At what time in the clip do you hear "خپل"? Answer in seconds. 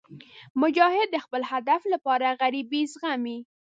1.25-1.41